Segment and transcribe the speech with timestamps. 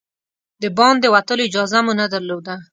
[0.61, 2.55] د باندې وتلو اجازه مو نه درلوده.